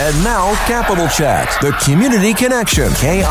[0.00, 3.24] And now, Capital Chat, the community connection, KINY.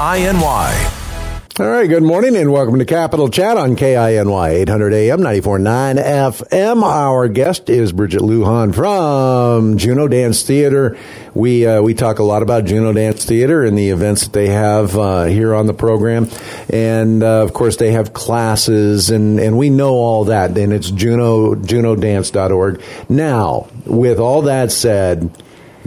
[1.59, 6.83] All right, good morning and welcome to Capital Chat on KINY 800 AM 94.9 FM.
[6.83, 10.97] Our guest is Bridget Lujan from Juneau Dance Theater.
[11.33, 14.47] We uh, we talk a lot about Juneau Dance Theater and the events that they
[14.49, 16.27] have uh, here on the program,
[16.69, 20.57] and uh, of course they have classes and and we know all that.
[20.57, 22.81] And it's Juneau JuneauDance.org.
[23.07, 25.31] Now, with all that said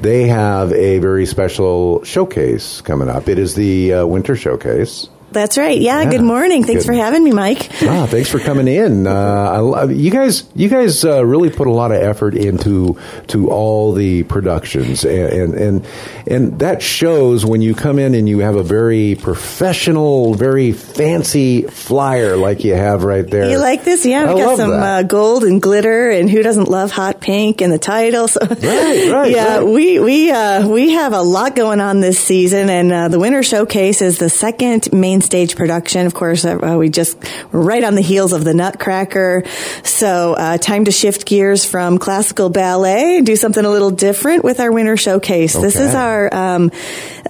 [0.01, 3.29] they have a very special showcase coming up.
[3.29, 5.09] It is the uh, Winter Showcase.
[5.33, 5.81] That's right.
[5.81, 6.03] Yeah.
[6.03, 6.11] yeah.
[6.11, 6.65] Good morning.
[6.65, 6.93] Thanks good.
[6.93, 7.69] for having me, Mike.
[7.83, 9.07] ah, thanks for coming in.
[9.07, 12.99] Uh, I, you guys, you guys uh, really put a lot of effort into
[13.29, 15.87] to all the productions, and, and and
[16.27, 21.63] and that shows when you come in and you have a very professional, very fancy
[21.63, 23.51] flyer like you have right there.
[23.51, 24.05] You like this?
[24.05, 27.73] Yeah, we got some uh, gold and glitter, and who doesn't love hot pink and
[27.73, 28.29] the title?
[28.29, 29.31] So, right, right.
[29.31, 29.67] Yeah, right.
[29.67, 33.43] we we uh, we have a lot going on this season, and uh, the Winter
[33.43, 36.07] Showcase is the second main stage production.
[36.07, 37.19] Of course, uh, we just
[37.53, 39.45] we're right on the heels of the Nutcracker.
[39.83, 44.61] So, uh, time to shift gears from classical ballet, do something a little different with
[44.61, 45.57] our winter showcase.
[45.57, 45.63] Okay.
[45.63, 46.71] This is our, um,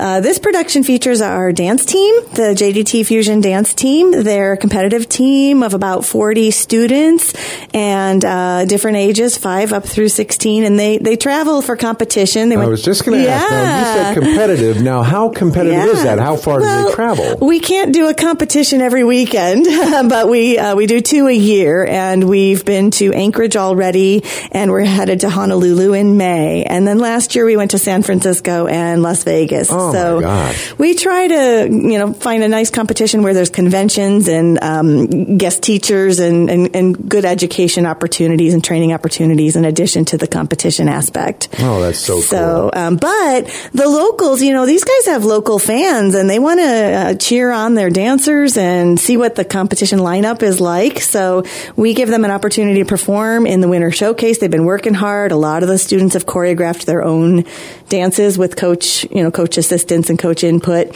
[0.01, 4.11] uh, this production features our dance team, the JDT Fusion dance team.
[4.12, 7.34] They're a competitive team of about 40 students
[7.75, 10.65] and, uh, different ages, five up through 16.
[10.65, 12.48] And they, they travel for competition.
[12.48, 13.34] They I was just going to yeah.
[13.34, 14.83] ask, now, you said competitive.
[14.83, 15.92] Now, how competitive yeah.
[15.92, 16.19] is that?
[16.19, 17.47] How far well, do they travel?
[17.47, 19.64] We can't do a competition every weekend,
[20.09, 24.70] but we uh, we do two a year, and we've been to Anchorage already, and
[24.70, 28.67] we're headed to Honolulu in May, and then last year we went to San Francisco
[28.67, 29.69] and Las Vegas.
[29.70, 30.78] Oh so gosh.
[30.78, 35.62] we try to you know find a nice competition where there's conventions and um, guest
[35.62, 40.88] teachers and, and, and good education opportunities and training opportunities in addition to the competition
[40.88, 41.48] aspect.
[41.58, 42.22] Oh, that's so cool.
[42.22, 42.70] so.
[42.72, 42.83] Cool.
[42.83, 46.64] Um, but the locals, you know, these guys have local fans, and they want to
[46.64, 51.00] uh, cheer on their dancers and see what the competition lineup is like.
[51.00, 51.45] So
[51.77, 54.39] we give them an opportunity to perform in the winter showcase.
[54.39, 55.33] They've been working hard.
[55.33, 57.45] A lot of the students have choreographed their own
[57.89, 60.95] dances with coach, you know, coach assistance and coach input.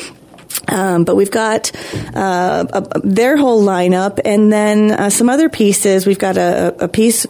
[0.69, 1.73] Um, but we've got
[2.15, 6.07] uh, a, their whole lineup, and then uh, some other pieces.
[6.07, 7.27] We've got a, a piece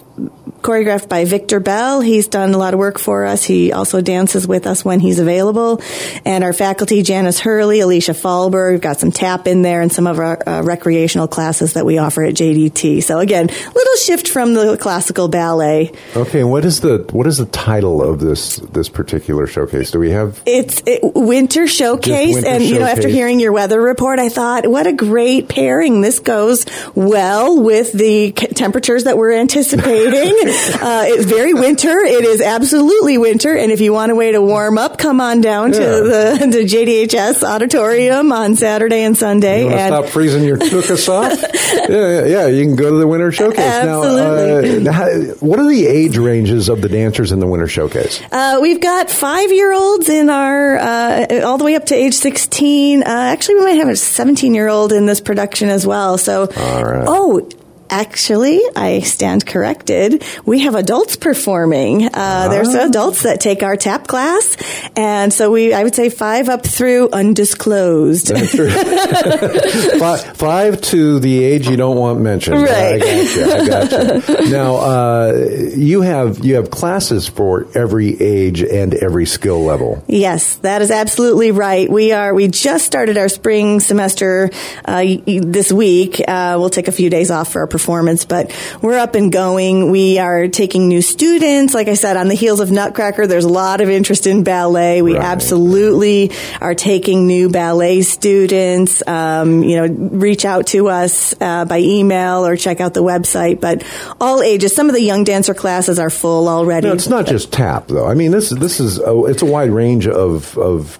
[0.64, 2.00] choreographed by Victor Bell.
[2.00, 3.44] He's done a lot of work for us.
[3.44, 5.82] He also dances with us when he's available.
[6.24, 10.06] And our faculty, Janice Hurley, Alicia Fallberg, we've got some tap in there and some
[10.06, 13.02] of our uh, recreational classes that we offer at JDT.
[13.02, 15.92] So again, little shift from the classical ballet.
[16.16, 19.90] Okay, what is the what is the title of this this particular showcase?
[19.90, 20.42] Do we have?
[20.46, 24.66] It's it, Winter Showcase, winter and you know, after hearing your weather report, I thought,
[24.66, 26.00] what a great pairing!
[26.00, 26.64] This goes
[26.94, 30.53] well with the temperatures that we're anticipating.
[30.80, 31.98] uh, it's very winter.
[31.98, 33.56] It is absolutely winter.
[33.56, 35.78] And if you want a way to warm up, come on down yeah.
[35.78, 39.64] to the to JDHS auditorium on Saturday and Sunday.
[39.64, 41.32] You and stop freezing your tuchus off?
[41.74, 43.58] yeah, yeah, yeah, you can go to the winter showcase.
[43.58, 44.84] Absolutely.
[44.84, 48.22] Now, uh, what are the age ranges of the dancers in the winter showcase?
[48.30, 52.14] Uh, we've got five year olds in our uh, all the way up to age
[52.14, 53.02] sixteen.
[53.02, 56.16] Uh, actually, we might have a seventeen year old in this production as well.
[56.18, 57.48] So, oh
[57.90, 60.24] Actually, I stand corrected.
[60.44, 62.06] We have adults performing.
[62.06, 62.48] Uh, ah.
[62.48, 64.56] There's adults that take our tap class,
[64.96, 68.28] and so we, I would say, five up through undisclosed.
[69.98, 72.62] five, five, to the age you don't want mentioned.
[72.62, 72.94] Right.
[72.94, 73.44] I got you.
[73.44, 74.50] I got you.
[74.50, 75.32] Now, uh,
[75.76, 80.02] you have you have classes for every age and every skill level.
[80.08, 81.90] Yes, that is absolutely right.
[81.90, 82.34] We are.
[82.34, 84.50] We just started our spring semester
[84.84, 86.20] uh, this week.
[86.26, 88.52] Uh, we'll take a few days off for our performance, but
[88.82, 89.90] we're up and going.
[89.90, 91.74] We are taking new students.
[91.74, 95.02] Like I said, on the heels of Nutcracker, there's a lot of interest in ballet.
[95.02, 95.22] We right.
[95.22, 99.06] absolutely are taking new ballet students.
[99.06, 103.60] Um, you know, reach out to us uh, by email or check out the website.
[103.60, 103.84] But
[104.20, 104.74] all ages.
[104.74, 106.88] Some of the young dancer classes are full already.
[106.88, 108.06] No, it's not just tap though.
[108.06, 110.98] I mean, this this is a, it's a wide range of of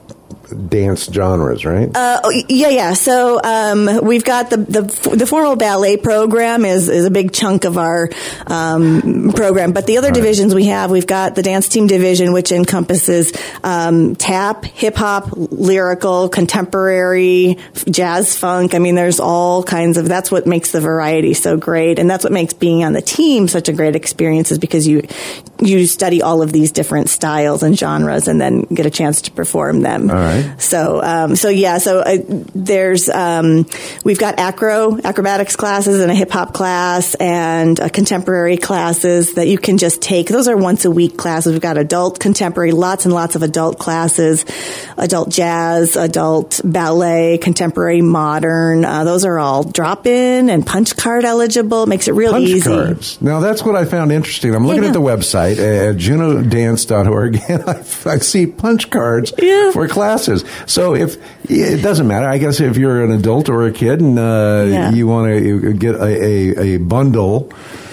[0.68, 1.88] dance genres, right?
[1.94, 2.92] Uh, oh, yeah, yeah.
[2.94, 7.64] So um, we've got the, the, the formal ballet program is is a big chunk
[7.64, 8.10] of our
[8.46, 12.52] um, program, but the other divisions we have, we've got the dance team division, which
[12.52, 13.32] encompasses
[13.62, 17.58] um, tap, hip hop, lyrical, contemporary,
[17.91, 18.74] jazz, funk.
[18.74, 20.08] I mean, there's all kinds of.
[20.08, 23.48] That's what makes the variety so great, and that's what makes being on the team
[23.48, 25.02] such a great experience, is because you
[25.60, 29.30] you study all of these different styles and genres, and then get a chance to
[29.30, 30.10] perform them.
[30.10, 30.43] All right.
[30.44, 30.54] Okay.
[30.58, 32.16] So, um, so yeah, so uh,
[32.54, 33.66] there's um,
[34.04, 39.46] we've got acro acrobatics classes and a hip hop class and uh, contemporary classes that
[39.48, 40.28] you can just take.
[40.28, 41.52] Those are once a week classes.
[41.52, 44.44] We've got adult contemporary, lots and lots of adult classes,
[44.96, 48.84] adult jazz, adult ballet, contemporary modern.
[48.84, 51.86] Uh, those are all drop in and punch card eligible.
[51.86, 52.68] Makes it real Punch easy.
[52.70, 53.20] cards.
[53.22, 54.54] Now that's what I found interesting.
[54.54, 54.88] I'm looking Yeah.
[54.91, 59.70] at the website at juneaudance.org and I, I see punch cards Yeah.
[59.72, 60.23] for classes.
[60.66, 61.16] So if
[61.50, 64.91] it doesn't matter, I guess if you're an adult or a kid and uh, Yeah.
[64.92, 67.50] you want to get a, a, a bundle,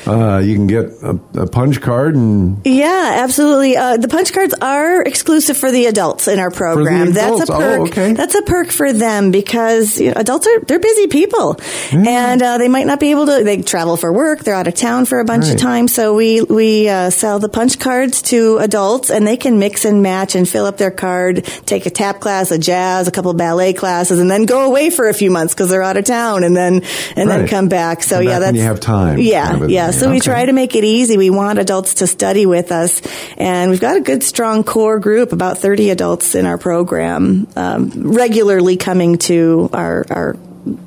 [0.07, 3.77] uh, you can get a, a punch card and Yeah, absolutely.
[3.77, 7.11] Uh, the punch cards are exclusive for the adults in our program.
[7.13, 7.79] That's a Oh, perk.
[7.91, 8.13] okay.
[8.13, 11.59] That's a perk for them because you know, adults are they're busy people,
[11.91, 13.43] and uh, they might not be able to.
[13.43, 14.43] They travel for work.
[14.43, 15.55] They're out of town for a bunch Right.
[15.55, 15.87] of time.
[15.87, 20.01] So we we uh, sell the punch cards to adults, and they can mix and
[20.03, 21.43] match and fill up their card.
[21.65, 25.07] Take a tap class, a jazz, a couple ballet classes, and then go away for
[25.09, 26.81] a few months because they're out of town, and then
[27.15, 28.03] and then come back.
[28.03, 30.01] So Come yeah, when that's you have time, Yeah, kind of a yeah.
[30.01, 31.17] So we try to make it easy.
[31.17, 33.01] We want adults to study with us,
[33.37, 38.11] and we've got a good, strong core group, about 30 adults in our program, um,
[38.11, 40.37] regularly coming to our our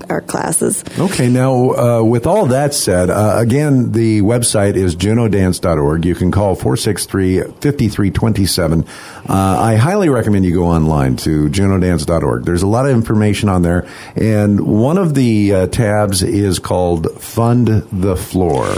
[0.08, 0.84] our classes.
[0.98, 6.04] Okay, now uh, with all that said, uh, again, the website is juneaudance.org.
[6.04, 8.88] You can call 463-5327.
[9.28, 12.44] Uh, I highly recommend you go online to juneaudance.org.
[12.44, 17.20] There's a lot of information on there, and one of the uh, tabs is called
[17.20, 18.76] Fund the Floor.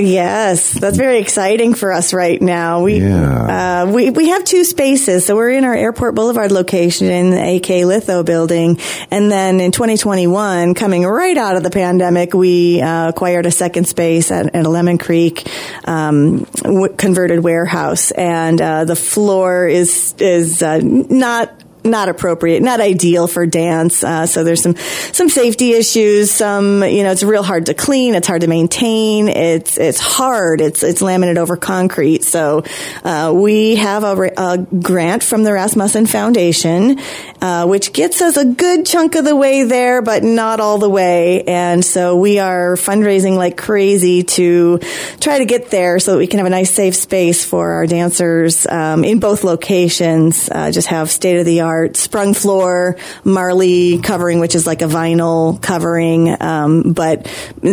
[0.00, 2.82] Yes, that's very exciting for us right now.
[2.82, 3.82] We Yeah.
[3.84, 7.56] uh, we we have two spaces, so we're in our Airport Boulevard location in the
[7.56, 8.78] AK Litho building,
[9.10, 13.86] and then in 2021, coming right out of the pandemic, we uh, acquired a second
[13.86, 15.46] space at, at a Lemon Creek
[15.84, 21.52] um, w- converted warehouse, and uh, the floor is is uh, not
[21.84, 24.04] not appropriate, not ideal for dance.
[24.04, 24.76] Uh, so there's some
[25.12, 26.30] some safety issues.
[26.30, 28.14] Some you know it's real hard to clean.
[28.14, 29.28] It's hard to maintain.
[29.28, 30.60] It's it's hard.
[30.60, 32.24] It's it's laminated over concrete.
[32.24, 32.64] So
[33.04, 36.98] uh, we have a, a grant from the Rasmussen Foundation,
[37.40, 40.90] uh, which gets us a good chunk of the way there, but not all the
[40.90, 41.44] way.
[41.44, 44.78] And so we are fundraising like crazy to
[45.20, 47.86] try to get there so that we can have a nice safe space for our
[47.86, 50.48] dancers um, in both locations.
[50.50, 54.86] Uh, just have state of the art sprung floor, Marley covering, which is like a
[54.86, 57.26] vinyl covering, um, but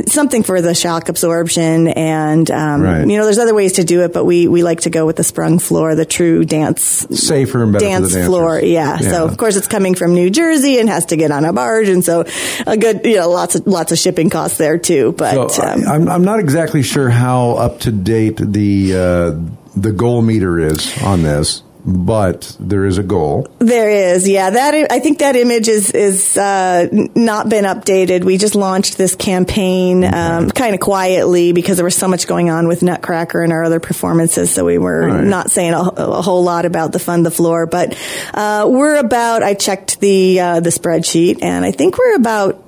[0.07, 1.87] something for the shock absorption.
[1.87, 3.07] And um, Right.
[3.07, 5.15] you know, there's other ways to do it, but we we like to go with
[5.15, 8.59] the sprung floor, the true dance Safer and better dance floor.
[8.59, 8.97] Yeah.
[8.97, 11.89] So of course it's coming from New Jersey and has to get on a barge,
[11.89, 12.25] and so
[12.65, 15.13] a good you know lots of lots of shipping costs there too.
[15.17, 19.39] But So um, I'm, I'm not exactly sure how up to date the uh,
[19.75, 23.47] the goal meter is on this, but there is a goal.
[23.59, 24.49] There is, yeah.
[24.49, 28.25] That i- think that image is is uh, not been updated.
[28.25, 32.49] We just launched this campaign um, kind of quietly because there was so much going
[32.49, 35.23] on with Nutcracker and our other performances, so we were Right.
[35.23, 37.65] not saying a, a whole lot about the fund the floor.
[37.65, 37.97] But
[38.33, 39.41] uh, we're about.
[39.43, 42.63] I checked the uh, the spreadsheet, and I think we're about.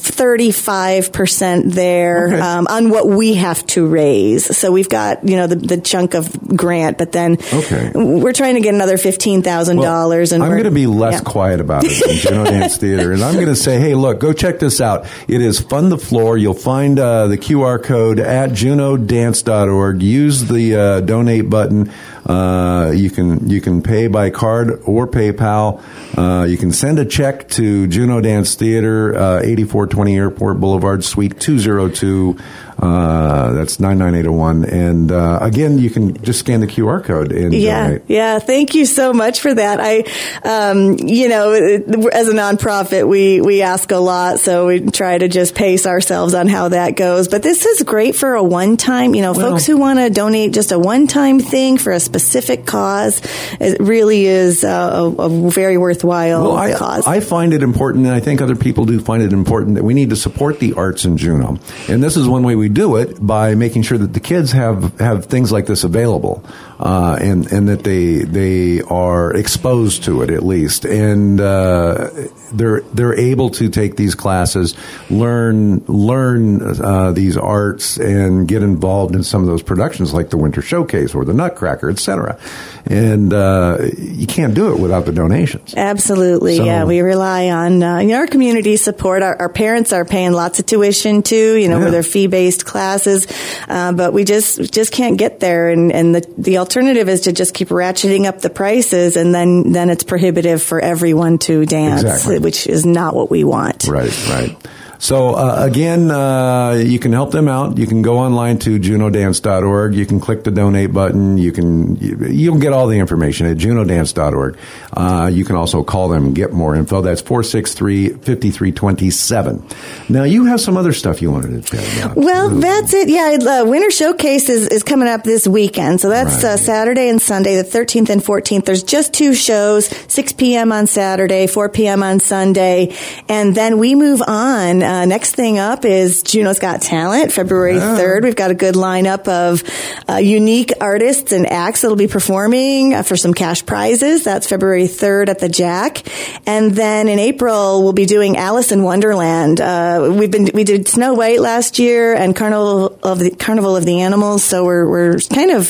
[0.00, 2.40] 35% there Okay.
[2.40, 4.56] um, on what we have to raise.
[4.56, 7.92] So we've got, you know, the, the chunk of grant, but then Okay.
[7.94, 11.20] we're trying to get another $15,000 and I'm going to be less yeah.
[11.20, 14.32] quiet about it than Juneau Dance Theater, and I'm going to say, hey, look, go
[14.32, 15.06] check this out.
[15.28, 16.36] It is Fund the Floor.
[16.38, 20.02] You'll find uh, the QR code at juneaudance.org.
[20.02, 21.92] Use the uh, donate button.
[22.30, 25.82] Uh, you can you can pay by card or PayPal.
[26.16, 31.40] Uh, you can send a check to Juneau Dance Theater, uh, 8420 Airport Boulevard, Suite
[31.40, 32.38] 202.
[32.80, 34.64] Uh, that's 99801.
[34.64, 38.02] And uh, again, you can just scan the QR code and Yeah, donate.
[38.08, 38.38] yeah.
[38.38, 39.78] Thank you so much for that.
[39.80, 40.04] I,
[40.44, 45.28] um, you know, as a nonprofit, we we ask a lot, so we try to
[45.28, 47.28] just pace ourselves on how that goes.
[47.28, 49.14] But this is great for a one time.
[49.14, 52.00] You know, Well- folks who want to donate just a one time thing for a
[52.00, 53.20] specific cause,
[53.60, 57.06] it really is a, a, a very worthwhile Well, I, cause.
[57.06, 59.92] I find it important, and I think other people do find it important that we
[59.92, 61.58] need to support the arts in Juneau.
[61.88, 64.98] And this is one way we do it by making sure that the kids have,
[65.00, 66.44] have things like this available,
[66.78, 72.10] uh, and and that they they are exposed to it at least, and uh,
[72.52, 74.74] they're they're able to take these classes,
[75.10, 80.36] learn learn uh, these arts, and get involved in some of those productions like the
[80.38, 82.38] Winter Showcase or the Nutcracker, etc.
[82.86, 85.74] And uh, you can't do it without the donations.
[85.76, 86.84] Absolutely, So- yeah.
[86.84, 89.22] We rely on uh, you know, our community support.
[89.22, 91.84] Our, our parents are paying lots of tuition too, you know, Yeah.
[91.84, 93.26] with their fee based classes,
[93.68, 95.70] uh, but we just just can't get there.
[95.70, 99.72] And, and the the alternative is to just keep ratcheting up the prices, and then
[99.72, 102.38] then it's prohibitive for everyone to dance, Exactly.
[102.38, 103.86] which is not what we want.
[103.88, 104.56] Right, right.
[105.00, 107.78] So uh, again, uh, you can help them out.
[107.78, 109.94] You can go online to juneaudance.org.
[109.94, 111.38] You can click the donate button.
[111.38, 114.58] You can you, you'll get all the information at juneaudance.org.
[114.92, 117.00] Uh, you can also call them and get more info.
[117.00, 120.10] That's 463-5327.
[120.10, 122.16] Now you have some other stuff you wanted to chat about.
[122.16, 123.08] Well, that's it.
[123.08, 126.02] Yeah, Winter Showcase is, is coming up this weekend.
[126.02, 126.58] So that's uh, Right.
[126.58, 128.64] Saturday and Sunday, the 13th and 14th.
[128.64, 130.72] There's just two shows, 6 p.m.
[130.72, 132.02] on Saturday, 4 p.m.
[132.02, 132.94] on Sunday.
[133.28, 134.82] And then we move on.
[134.90, 138.24] Uh, next thing up is Juneau's Got Talent, February 3rd.
[138.24, 139.62] We've got a good lineup of
[140.08, 144.24] uh, unique artists and acts that'll be performing uh, for some cash prizes.
[144.24, 146.02] That's February 3rd at the Jack.
[146.44, 149.60] And then in April, we'll be doing Alice in Wonderland.
[149.60, 153.84] Uh, we've been, we did Snow White last year and Carnival of the, Carnival of
[153.84, 154.42] the Animals.
[154.42, 155.68] So we're, we're kind of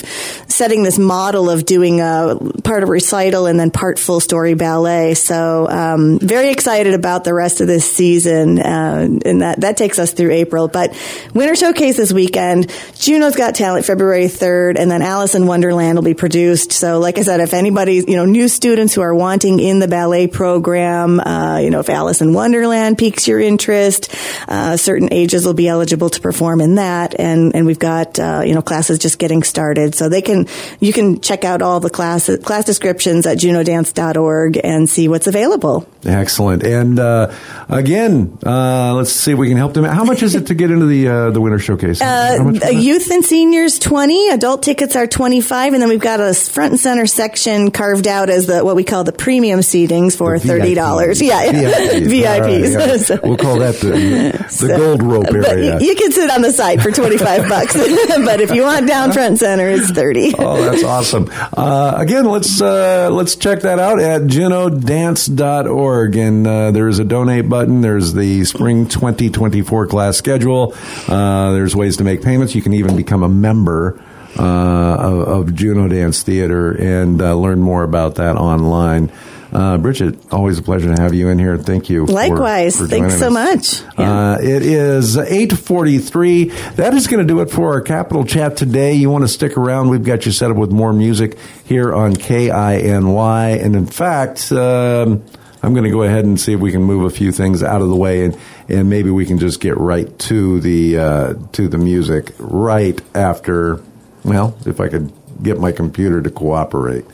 [0.49, 5.13] setting this model of doing a part of recital and then part full story ballet.
[5.13, 8.59] So, um, very excited about the rest of this season.
[8.59, 10.69] Uh, and that, that takes us through April.
[10.69, 10.97] But
[11.35, 16.05] Winter Showcase this weekend, Juneau's Got Talent February 3rd, and then Alice in Wonderland will
[16.05, 16.73] be produced.
[16.73, 19.89] So, like I said, if anybody, you know, new students who are wanting in the
[19.89, 24.15] ballet program, uh, you know, if Alice in Wonderland piques your interest,
[24.49, 27.19] uh, certain ages will be eligible to perform in that.
[27.19, 29.95] And, and we've got, uh, you know, classes just getting started.
[29.95, 30.47] So they can,
[30.81, 35.87] you can check out all the class, class descriptions at juneaudance.org and see what's available.
[36.05, 36.63] Excellent.
[36.63, 37.33] And uh,
[37.69, 39.85] again, uh, let's see if we can help them.
[39.85, 42.01] How much is it to get into the uh, the winter showcase?
[42.01, 46.73] Uh, youth and seniors 20 adult tickets are 25 and then we've got a front
[46.73, 50.49] and center section carved out as the what we call the premium seatings for The
[50.49, 51.23] $30 VIPs.
[51.23, 52.07] yeah VIPs.
[52.07, 52.97] VIPs, right, yeah.
[53.01, 55.79] So- We'll call that the, the So- gold rope area.
[55.81, 57.75] you, you can sit on the side for 25 bucks
[58.25, 61.29] but if you want down front center it's 30 Oh, that's awesome.
[61.57, 66.17] Uh, again, let's uh, let's check that out at juneaudance.org.
[66.17, 67.81] And uh, there's a donate button.
[67.81, 70.75] There's the spring 2024 class schedule.
[71.09, 72.55] Uh, there's ways to make payments.
[72.55, 74.03] You can even become a member
[74.39, 79.11] uh, of, of Juneau Dance Theater and uh, learn more about that online.
[79.53, 81.59] Uh, Bridget, always a pleasure to have you in here.
[81.59, 82.07] Thank you.
[82.07, 82.79] Likewise.
[82.79, 83.83] for Thanks so us.
[83.83, 83.99] much.
[83.99, 84.33] Yeah.
[84.33, 86.45] Uh, it is 843.
[86.77, 88.95] That is going to do it for our Capital Chat today.
[88.95, 89.89] You want to stick around.
[89.89, 93.61] We've got you set up with more music here on KINY.
[93.61, 95.25] And in fact, um,
[95.63, 97.83] I'm going to go ahead and see if we can move a few things out
[97.83, 98.39] of the way and,
[98.69, 103.83] and maybe we can just get right to the, uh, to the music right after,
[104.25, 105.13] well, if I could
[105.43, 107.05] get my computer to cooperate.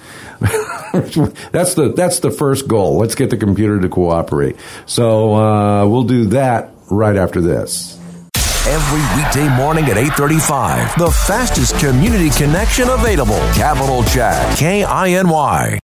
[0.41, 2.99] that's the that's the first goal.
[2.99, 4.57] Let's get the computer to cooperate.
[4.87, 7.99] So uh, we'll do that right after this.
[8.67, 13.39] Every weekday morning at 8:35, the fastest community connection available.
[13.55, 15.75] Capital Chat, K I N Y.